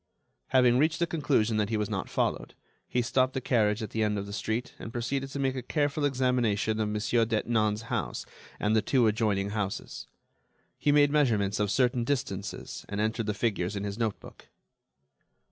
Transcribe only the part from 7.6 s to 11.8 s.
house and the two adjoining houses. He made measurements of